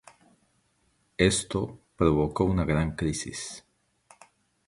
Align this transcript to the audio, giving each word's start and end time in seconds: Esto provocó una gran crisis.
Esto 1.19 1.77
provocó 1.95 2.43
una 2.45 2.65
gran 2.65 2.95
crisis. 2.95 3.63